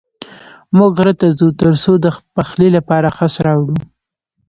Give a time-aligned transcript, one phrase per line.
[0.77, 2.05] موږ غره ته ځو تر څو د
[2.35, 3.77] پخلي لپاره خس راوړو.